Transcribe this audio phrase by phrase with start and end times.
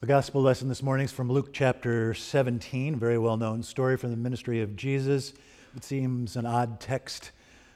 [0.00, 4.12] The gospel lesson this morning is from Luke chapter 17, very well known story from
[4.12, 5.34] the ministry of Jesus.
[5.76, 7.32] It seems an odd text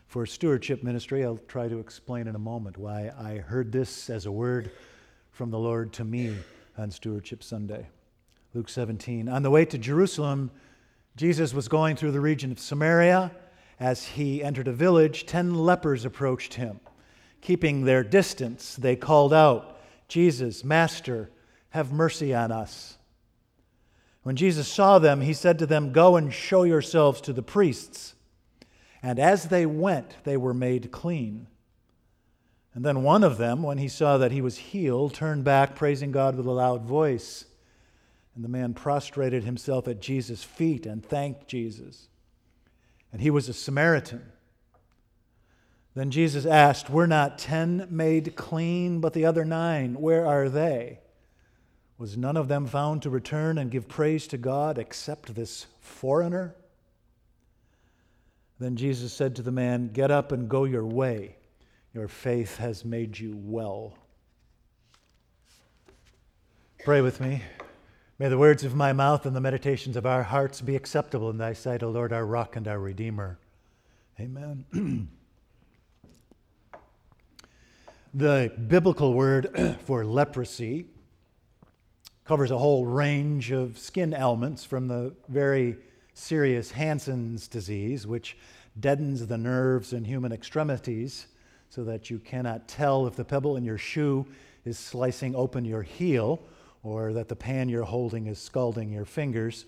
[0.07, 1.25] for stewardship ministry.
[1.25, 4.71] I'll try to explain in a moment why I heard this as a word
[5.33, 6.37] from the Lord to me
[6.79, 7.89] on Stewardship Sunday.
[8.55, 9.29] Luke 17.
[9.29, 10.53] On the way to Jerusalem,
[11.17, 13.33] Jesus was going through the region of Samaria.
[13.81, 16.79] As he entered a village, ten lepers approached him.
[17.41, 21.29] Keeping their distance, they called out, Jesus, Master,
[21.73, 22.97] have mercy on us.
[24.23, 28.15] When Jesus saw them, he said to them, Go and show yourselves to the priests.
[29.03, 31.49] And as they went, they were made clean.
[32.75, 36.13] And then one of them, when he saw that he was healed, turned back, praising
[36.13, 37.47] God with a loud voice.
[38.35, 42.09] And the man prostrated himself at Jesus' feet and thanked Jesus.
[43.13, 44.33] And he was a Samaritan.
[45.95, 51.01] Then Jesus asked, Were not ten made clean, but the other nine, where are they?
[52.03, 56.57] Was none of them found to return and give praise to God except this foreigner?
[58.59, 61.37] Then Jesus said to the man, Get up and go your way.
[61.95, 63.95] Your faith has made you well.
[66.85, 67.45] Pray with me.
[68.19, 71.39] May the words of my mouth and the meditations of our hearts be acceptable in
[71.39, 73.39] thy sight, O Lord, our rock and our redeemer.
[74.19, 74.65] Amen.
[78.13, 80.87] the biblical word for leprosy
[82.25, 85.77] covers a whole range of skin ailments from the very
[86.15, 88.37] serious Hansen's disease, which
[88.79, 91.27] deadens the nerves in human extremities
[91.69, 94.27] so that you cannot tell if the pebble in your shoe
[94.65, 96.41] is slicing open your heel
[96.83, 99.67] or that the pan you're holding is scalding your fingers,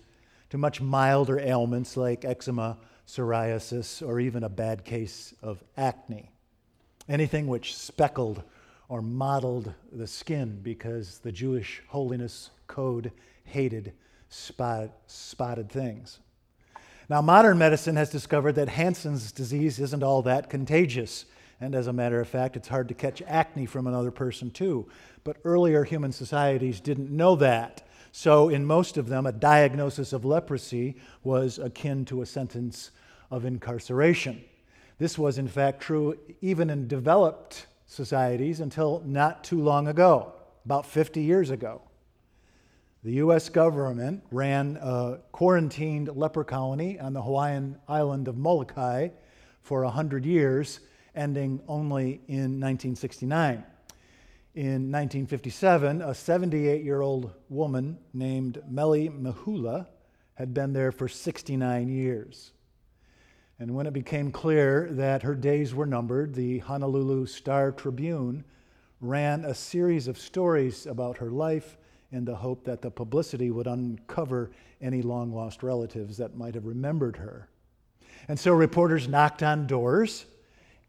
[0.49, 6.29] to much milder ailments like eczema, psoriasis, or even a bad case of acne.
[7.07, 8.43] Anything which speckled
[8.87, 13.11] or mottled the skin because the Jewish holiness code
[13.43, 13.93] hated
[14.29, 16.19] spot, spotted things.
[17.07, 21.25] Now, modern medicine has discovered that Hansen's disease isn't all that contagious.
[21.61, 24.87] And as a matter of fact, it's hard to catch acne from another person, too.
[25.23, 27.87] But earlier human societies didn't know that.
[28.11, 32.91] So, in most of them, a diagnosis of leprosy was akin to a sentence
[33.29, 34.43] of incarceration.
[34.97, 40.33] This was, in fact, true even in developed societies until not too long ago,
[40.65, 41.81] about 50 years ago.
[43.03, 43.49] The U.S.
[43.49, 49.09] government ran a quarantined leper colony on the Hawaiian island of Molokai
[49.61, 50.79] for 100 years,
[51.13, 53.63] ending only in 1969.
[54.55, 59.85] In 1957, a 78 year old woman named Meli Mahula
[60.33, 62.53] had been there for 69 years.
[63.59, 68.43] And when it became clear that her days were numbered, the Honolulu Star Tribune
[68.99, 71.77] ran a series of stories about her life
[72.11, 74.51] in the hope that the publicity would uncover
[74.81, 77.47] any long lost relatives that might have remembered her.
[78.27, 80.25] And so reporters knocked on doors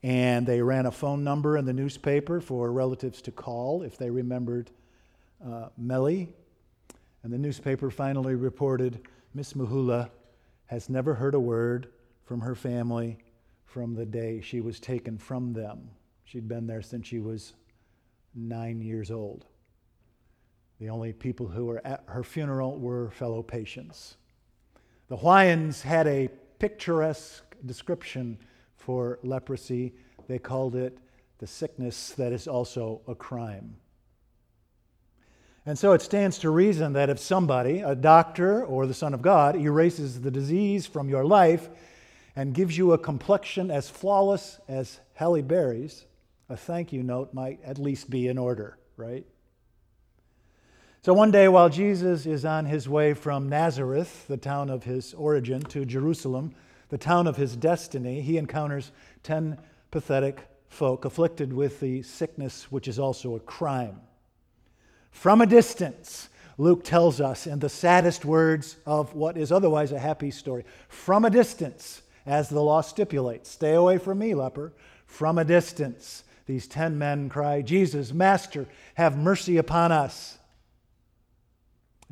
[0.03, 4.11] and they ran a phone number in the newspaper for relatives to call if they
[4.11, 4.71] remembered
[5.45, 6.29] uh, Meli.
[7.23, 9.01] And the newspaper finally reported
[9.35, 10.11] Miss Mahula
[10.67, 11.89] has never heard a word
[12.27, 13.19] from her family
[13.65, 15.89] from the day she was taken from them.
[16.25, 17.55] She'd been there since she was
[18.35, 19.47] nine years old.
[20.81, 24.17] The only people who were at her funeral were fellow patients.
[25.09, 26.29] The Hawaiians had a
[26.59, 28.39] picturesque description
[28.77, 29.95] for leprosy.
[30.27, 30.99] They called it
[31.39, 33.77] the sickness that is also a crime.
[35.65, 39.23] And so it stands to reason that if somebody, a doctor or the Son of
[39.23, 41.69] God, erases the disease from your life,
[42.37, 46.05] and gives you a complexion as flawless as Halle Berry's,
[46.49, 49.27] a thank you note might at least be in order, right?
[51.03, 55.15] So one day, while Jesus is on his way from Nazareth, the town of his
[55.15, 56.55] origin, to Jerusalem,
[56.89, 58.93] the town of his destiny, he encounters
[59.23, 59.59] 10
[59.91, 64.01] pathetic folk afflicted with the sickness which is also a crime.
[65.11, 69.99] From a distance, Luke tells us in the saddest words of what is otherwise a
[69.99, 73.49] happy story from a distance, as the law stipulates.
[73.51, 74.73] Stay away from me, leper.
[75.07, 80.39] From a distance, these ten men cry, Jesus, Master, have mercy upon us.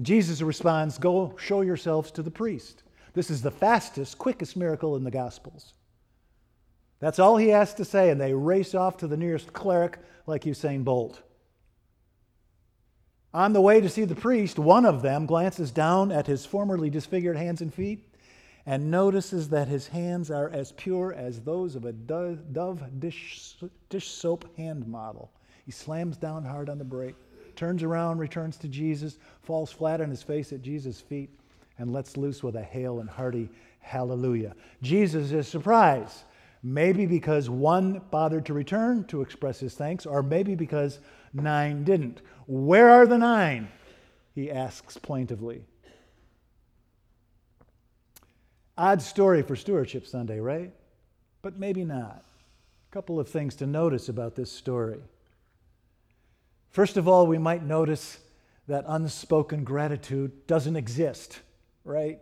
[0.01, 2.83] Jesus responds, Go show yourselves to the priest.
[3.13, 5.75] This is the fastest, quickest miracle in the Gospels.
[7.01, 10.45] That's all he has to say, and they race off to the nearest cleric like
[10.45, 11.23] Usain Bolt.
[13.33, 16.89] On the way to see the priest, one of them glances down at his formerly
[16.89, 18.14] disfigured hands and feet
[18.67, 23.57] and notices that his hands are as pure as those of a Dove dish,
[23.89, 25.31] dish soap hand model.
[25.67, 27.17] He slams down hard on the brake.
[27.57, 31.31] turns around, returns to Jesus, falls flat on his face at Jesus' feet,
[31.79, 33.49] and lets loose with a hail and hearty
[33.81, 34.55] hallelujah.
[34.83, 36.25] Jesus is surprised,
[36.63, 41.01] maybe because one bothered to return to express his thanks, or maybe because
[41.33, 42.23] nine didn't.
[42.47, 43.69] Where are the nine?
[44.35, 45.65] He asks plaintively.
[48.77, 50.73] Odd story for Stewardship Sunday, right?
[51.43, 52.25] But maybe not.
[52.91, 55.01] A couple of things to notice about this story.
[56.71, 58.19] First of all, we might notice
[58.67, 61.41] that unspoken gratitude doesn't exist,
[61.85, 62.19] right?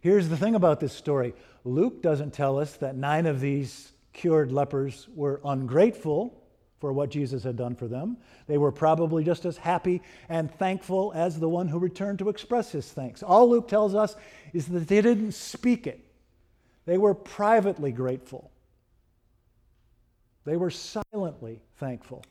[0.00, 1.34] Here's the thing about this story
[1.64, 6.45] Luke doesn't tell us that nine of these cured lepers were ungrateful
[6.78, 8.16] for what Jesus had done for them.
[8.46, 12.72] They were probably just as happy and thankful as the one who returned to express
[12.72, 13.22] his thanks.
[13.22, 14.16] All Luke tells us
[14.52, 16.04] is that they didn't speak it,
[16.84, 18.50] they were privately grateful,
[20.44, 22.24] they were silently thankful.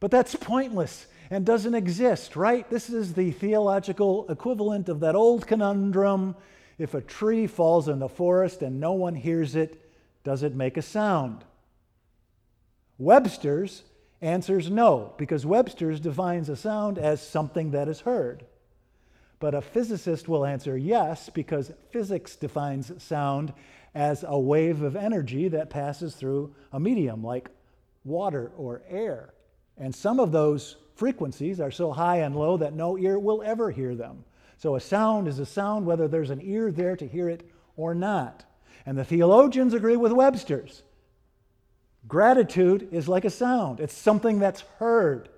[0.00, 2.68] But that's pointless and doesn't exist, right?
[2.68, 6.34] This is the theological equivalent of that old conundrum
[6.82, 9.88] if a tree falls in the forest and no one hears it,
[10.24, 11.44] does it make a sound?
[13.02, 13.82] Webster's
[14.20, 18.44] answers no, because Webster's defines a sound as something that is heard.
[19.40, 23.52] But a physicist will answer yes, because physics defines sound
[23.92, 27.50] as a wave of energy that passes through a medium like
[28.04, 29.34] water or air.
[29.76, 33.72] And some of those frequencies are so high and low that no ear will ever
[33.72, 34.24] hear them.
[34.58, 37.96] So a sound is a sound whether there's an ear there to hear it or
[37.96, 38.44] not.
[38.86, 40.84] And the theologians agree with Webster's.
[42.08, 45.28] Gratitude is like a sound, it's something that's heard.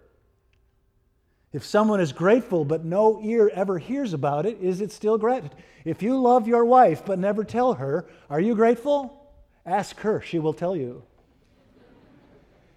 [1.53, 5.57] If someone is grateful but no ear ever hears about it, is it still gratitude?
[5.85, 9.31] If you love your wife but never tell her, are you grateful?
[9.65, 11.05] Ask her, she will tell you.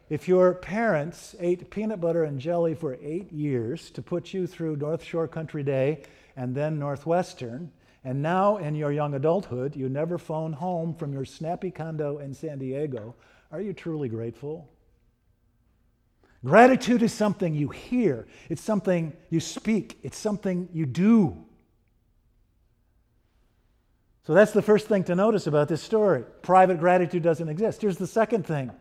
[0.09, 4.77] If your parents ate peanut butter and jelly for eight years to put you through
[4.77, 6.03] North Shore Country Day
[6.35, 7.71] and then Northwestern,
[8.07, 12.33] and now in your young adulthood you never phone home from your snappy condo in
[12.33, 13.13] San Diego,
[13.51, 14.71] are you truly grateful?
[16.45, 21.37] Gratitude is something you hear, it's something you speak, it's something you do.
[24.23, 26.23] So that's the first thing to notice about this story.
[26.43, 27.81] Private gratitude doesn't exist.
[27.81, 28.71] Here's the second thing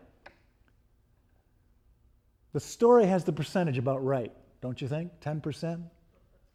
[2.53, 4.31] the story has the percentage about right,
[4.61, 5.11] don't you think?
[5.19, 5.83] 10%?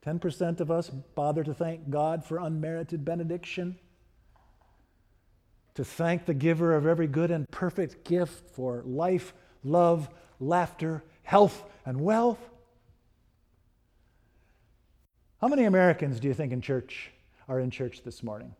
[0.04, 3.78] 10% of us bother to thank God for unmerited benediction
[5.74, 9.32] to thank the giver of every good and perfect gift for life,
[9.64, 10.08] love,
[10.38, 12.50] laughter, health, and wealth?
[15.40, 17.10] How many Americans do you think in church
[17.48, 18.54] are in church this morning?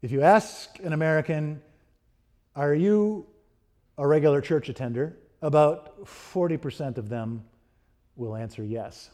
[0.00, 1.62] If you ask an American,
[2.54, 3.26] Are you
[3.96, 5.16] a regular church attender?
[5.40, 7.44] About 40% of them
[8.16, 9.10] will answer yes.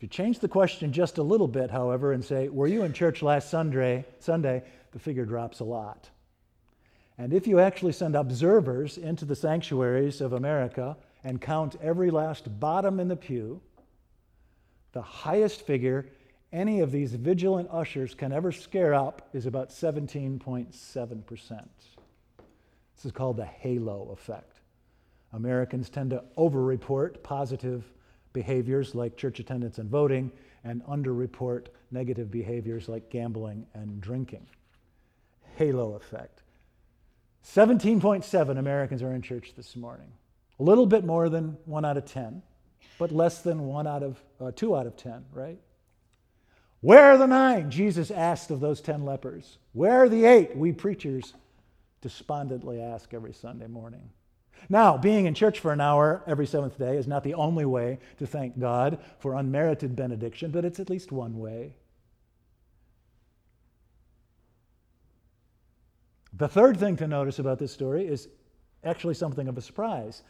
[0.00, 2.94] If you change the question just a little bit, however, and say, Were you in
[2.94, 4.06] church last Sunday?
[4.18, 4.62] Sunday,
[4.92, 6.08] the figure drops a lot.
[7.18, 12.58] And if you actually send observers into the sanctuaries of America and count every last
[12.58, 13.60] bottom in the pew,
[14.92, 16.06] the highest figure
[16.50, 21.68] any of these vigilant ushers can ever scare up is about 17.7%.
[22.96, 24.60] This is called the halo effect.
[25.34, 27.84] Americans tend to overreport positive
[28.32, 30.30] behaviors like church attendance and voting
[30.64, 34.46] and underreport negative behaviors like gambling and drinking
[35.56, 36.42] halo effect.
[37.44, 40.10] 17.7 Americans are in church this morning.
[40.58, 42.42] A little bit more than one out of 10,
[42.98, 45.58] but less than one out of uh, two out of 10, right?
[46.80, 47.70] Where are the nine?
[47.70, 49.58] Jesus asked of those 10 lepers.
[49.72, 50.56] Where are the eight?
[50.56, 51.34] We preachers
[52.00, 54.08] despondently ask every Sunday morning.
[54.68, 57.98] Now, being in church for an hour every seventh day is not the only way
[58.18, 61.74] to thank God for unmerited benediction, but it's at least one way.
[66.32, 68.28] The third thing to notice about this story is
[68.84, 70.22] actually something of a surprise.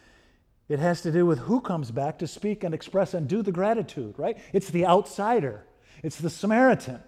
[0.69, 3.53] It has to do with who comes back to speak and express and do the
[3.53, 4.39] gratitude, right?
[4.53, 5.65] It's the outsider,
[6.03, 7.01] it's the Samaritan.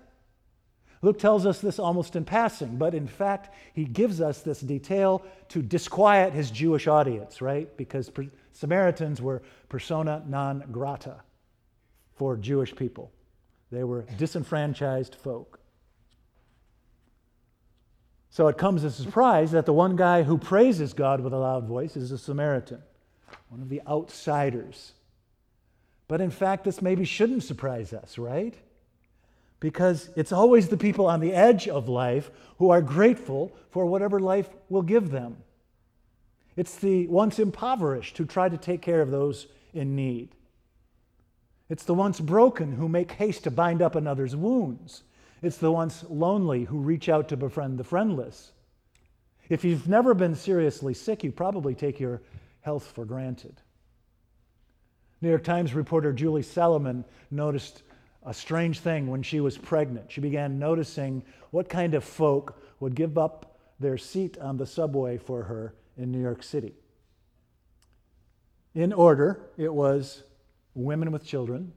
[1.03, 5.23] Luke tells us this almost in passing, but in fact, he gives us this detail
[5.49, 7.77] to disquiet his Jewish audience, right?
[7.77, 8.11] Because
[8.53, 11.17] Samaritans were persona non grata
[12.15, 13.11] for Jewish people,
[13.73, 15.59] they were disenfranchised folk.
[18.31, 21.39] So it comes as a surprise that the one guy who praises God with a
[21.39, 22.83] loud voice is a Samaritan,
[23.49, 24.93] one of the outsiders.
[26.09, 28.55] But in fact, this maybe shouldn't surprise us, right?
[29.62, 34.19] Because it's always the people on the edge of life who are grateful for whatever
[34.19, 35.37] life will give them.
[36.57, 40.31] It's the once impoverished who try to take care of those in need.
[41.69, 45.04] It's the once broken who make haste to bind up another's wounds.
[45.42, 48.50] It's the once lonely who reach out to befriend the friendless.
[49.49, 52.21] If you've never been seriously sick, you probably take your
[52.62, 53.61] health for granted.
[55.21, 57.85] New York Times reporter Julie Salamon noticed
[58.25, 60.11] a strange thing when she was pregnant.
[60.12, 65.19] She began noticing what kind of folk would give up their seat on the subway
[65.19, 66.75] for her in New York City.
[68.75, 70.23] In order, it was
[70.75, 71.73] women with children,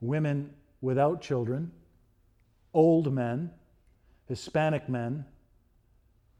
[0.00, 1.72] women without children,
[2.74, 3.50] old men,
[4.26, 5.24] Hispanic men,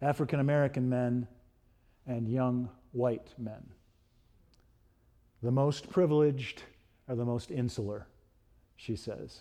[0.02, 1.26] African American men,
[2.06, 3.71] and young white men.
[5.42, 6.62] The most privileged
[7.09, 8.06] are the most insular,
[8.85, 9.41] she says.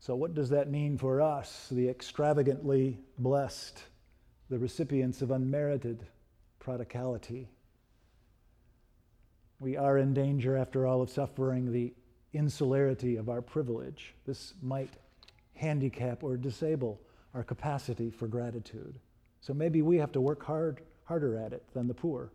[0.00, 3.82] So, what does that mean for us, the extravagantly blessed,
[4.48, 6.06] the recipients of unmerited
[6.58, 7.48] prodigality?
[9.58, 11.92] We are in danger, after all, of suffering the
[12.32, 14.14] insularity of our privilege.
[14.26, 14.94] This might
[15.54, 17.00] handicap or disable
[17.34, 18.98] our capacity for gratitude.
[19.40, 22.30] So maybe we have to work hard, harder at it than the poor.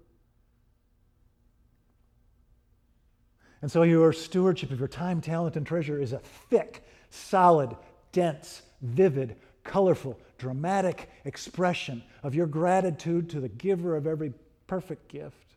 [3.61, 7.75] And so your stewardship of your time, talent, and treasure is a thick, solid,
[8.11, 14.33] dense, vivid, colorful, dramatic expression of your gratitude to the giver of every
[14.67, 15.55] perfect gift.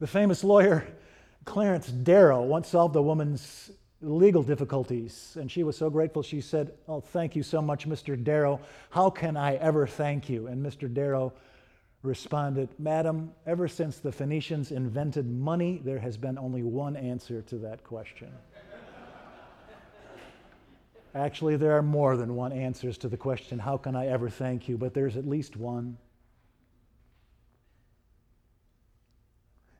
[0.00, 0.86] The famous lawyer
[1.44, 3.70] Clarence Darrow once solved a woman's
[4.02, 8.22] legal difficulties, and she was so grateful she said, Oh, thank you so much, Mr.
[8.22, 8.60] Darrow.
[8.90, 10.46] How can I ever thank you?
[10.46, 10.92] And Mr.
[10.92, 11.32] Darrow
[12.02, 17.58] responded, Madam, ever since the Phoenicians invented money, there has been only one answer to
[17.58, 18.28] that question.
[21.14, 24.68] Actually, there are more than one answers to the question, How can I ever thank
[24.68, 24.78] you?
[24.78, 25.96] But there's at least one.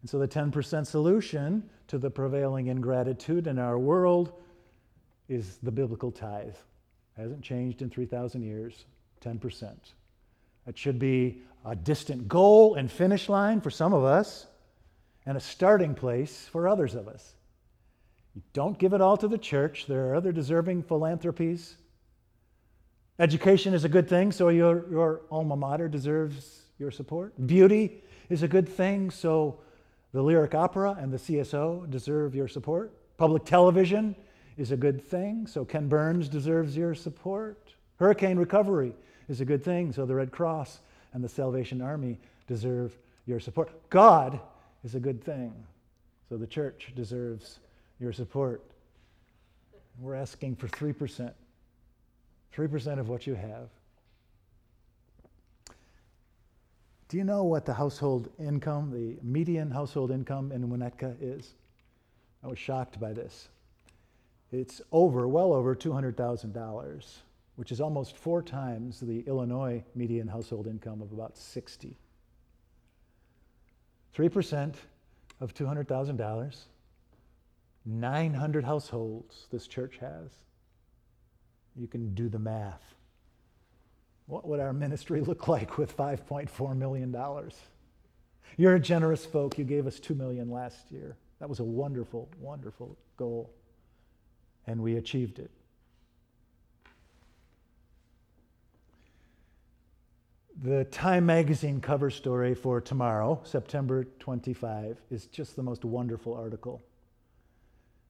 [0.00, 4.32] And so the 10% solution to the prevailing ingratitude in our world
[5.28, 6.54] is the biblical tithe.
[7.16, 8.86] Hasn't changed in 3,000 years,
[9.24, 9.74] 10%.
[10.68, 14.46] It should be a distant goal and finish line for some of us
[15.24, 17.34] and a starting place for others of us.
[18.34, 21.76] You don't give it all to the church, there are other deserving philanthropies.
[23.18, 27.34] Education is a good thing, so your, your alma mater deserves your support.
[27.46, 29.60] Beauty is a good thing, so
[30.12, 32.92] the Lyric Opera and the CSO deserve your support.
[33.16, 34.14] Public television
[34.58, 37.72] is a good thing, so Ken Burns deserves your support.
[37.96, 38.92] Hurricane recovery
[39.28, 40.80] is a good thing, so the Red Cross
[41.12, 43.70] and the Salvation Army deserve your support.
[43.90, 44.40] God
[44.84, 45.52] is a good thing,
[46.28, 47.60] so the church deserves
[48.00, 48.62] your support.
[50.00, 51.32] We're asking for 3%.
[52.56, 53.68] 3% of what you have.
[57.08, 61.54] Do you know what the household income, the median household income in Winnetka is?
[62.44, 63.48] I was shocked by this.
[64.52, 67.16] It's over, well over $200,000,
[67.58, 71.98] which is almost four times the Illinois median household income of about 60.
[74.16, 74.74] 3%
[75.40, 76.56] of $200,000,
[77.84, 80.30] 900 households this church has.
[81.74, 82.94] You can do the math.
[84.26, 87.12] What would our ministry look like with $5.4 million?
[88.56, 89.58] You're a generous folk.
[89.58, 91.16] You gave us 2 million last year.
[91.40, 93.50] That was a wonderful, wonderful goal.
[94.68, 95.50] And we achieved it.
[100.62, 106.82] The Time Magazine cover story for tomorrow, September 25, is just the most wonderful article.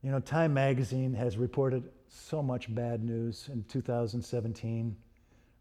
[0.02, 4.96] You know, Time Magazine has reported so much bad news in 2017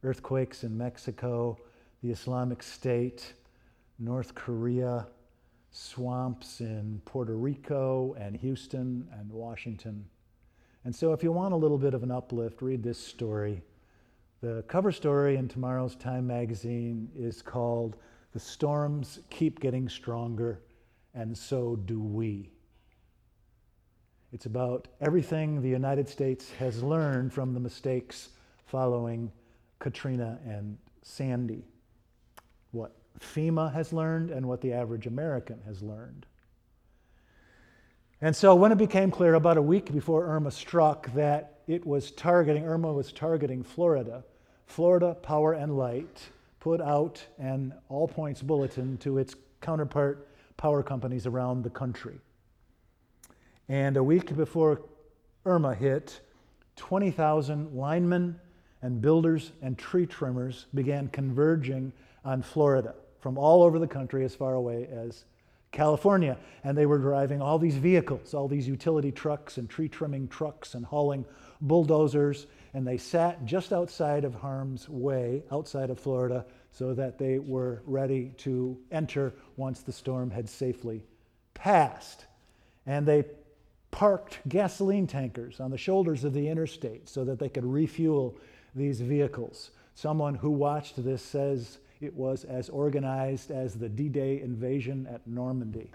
[0.02, 1.58] earthquakes in Mexico,
[2.02, 3.34] the Islamic State,
[4.00, 5.08] North Korea,
[5.72, 10.06] swamps in Puerto Rico and Houston and Washington.
[10.86, 13.62] And so, if you want a little bit of an uplift, read this story.
[14.40, 17.96] The cover story in tomorrow's Time magazine is called
[18.34, 20.62] The Storms Keep Getting Stronger,
[21.16, 22.52] and So Do We.
[24.32, 28.30] It's about everything the United States has learned from the mistakes
[28.68, 29.32] following
[29.80, 31.64] Katrina and Sandy,
[32.70, 36.28] what FEMA has learned and what the average American has learned.
[38.22, 42.12] And so when it became clear about a week before Irma struck that it was
[42.12, 44.24] targeting, Irma was targeting Florida,
[44.66, 51.26] Florida Power and Light put out an all points bulletin to its counterpart power companies
[51.26, 52.20] around the country.
[53.70, 54.82] And a week before
[55.46, 56.22] Irma hit,
[56.78, 58.40] 20,000 linemen
[58.82, 61.92] and builders and tree trimmers began converging
[62.24, 65.26] on Florida from all over the country as far away as
[65.72, 66.38] California.
[66.64, 70.74] And they were driving all these vehicles, all these utility trucks and tree trimming trucks
[70.74, 71.26] and hauling
[71.62, 72.48] bulldozers.
[72.74, 77.82] And they sat just outside of harm's way, outside of Florida, so that they were
[77.86, 81.04] ready to enter once the storm had safely
[81.54, 82.26] passed.
[82.86, 83.26] And they
[83.92, 88.38] parked gasoline tankers on the shoulders of the interstate so that they could refuel
[88.76, 89.72] these vehicles.
[89.96, 95.26] Someone who watched this says it was as organized as the D Day invasion at
[95.28, 95.92] Normandy.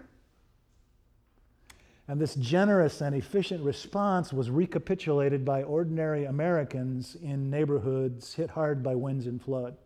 [2.09, 8.83] And this generous and efficient response was recapitulated by ordinary Americans in neighborhoods hit hard
[8.83, 9.77] by winds and flood.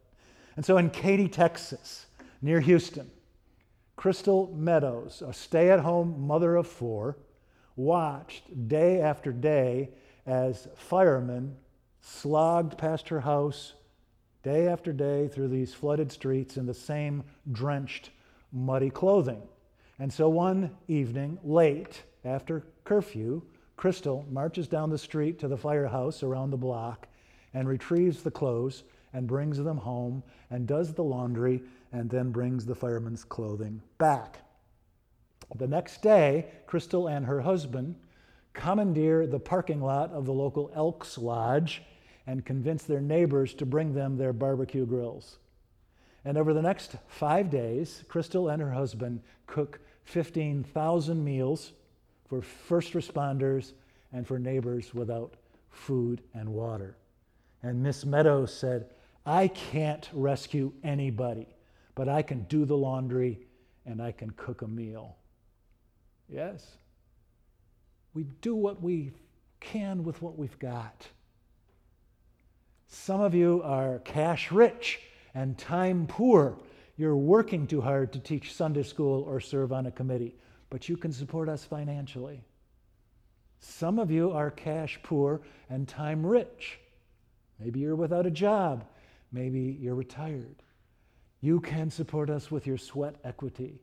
[0.56, 2.06] And so in Katy, Texas,
[2.40, 3.11] near Houston,
[3.96, 7.16] Crystal Meadows, a stay at home mother of four,
[7.76, 9.90] watched day after day
[10.25, 11.56] as firemen
[12.00, 13.75] slogged past her house
[14.47, 18.11] day after day through these flooded streets in the same drenched,
[18.53, 19.43] muddy clothing.
[19.99, 23.43] And so one evening, late after curfew,
[23.76, 27.09] Crystal marches down the street to the firehouse around the block
[27.55, 31.61] and retrieves the clothes and brings them home and does the laundry
[31.91, 34.38] and then brings the fireman's clothing back.
[35.57, 37.97] The next day, Crystal and her husband
[38.53, 41.83] commandeer the parking lot of the local Elks Lodge
[42.26, 45.38] and convince their neighbors to bring them their barbecue grills.
[46.25, 51.73] And over the next five days, Crystal and her husband cook 15,000 meals
[52.28, 53.73] for first responders
[54.12, 55.35] and for neighbors without
[55.71, 56.97] food and water.
[57.62, 58.90] And Miss Meadows said,
[59.25, 61.49] I can't rescue anybody,
[61.95, 63.40] but I can do the laundry
[63.85, 65.16] and I can cook a meal.
[66.28, 66.76] Yes.
[68.14, 69.12] We do what we
[69.61, 71.06] can with what we've got.
[72.87, 75.00] Some of you are cash rich
[75.35, 76.59] and time poor.
[76.97, 80.35] You're working too hard to teach Sunday school or serve on a committee,
[80.71, 82.43] but you can support us financially.
[83.61, 86.79] Some of you are cash poor and time rich.
[87.59, 88.85] Maybe you're without a job.
[89.33, 90.62] Maybe you're retired.
[91.40, 93.81] You can support us with your sweat equity,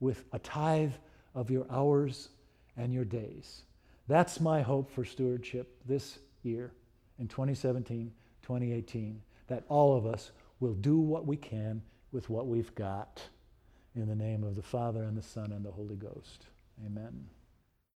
[0.00, 0.92] with a tithe
[1.34, 2.30] of your hours
[2.76, 3.62] and your days.
[4.08, 6.72] That's my hope for stewardship this year
[7.18, 8.12] in 2017
[8.46, 10.30] 2018 that all of us
[10.60, 11.82] will do what we can
[12.12, 13.20] with what we've got.
[13.96, 16.46] In the name of the Father, and the Son, and the Holy Ghost.
[16.84, 17.26] Amen.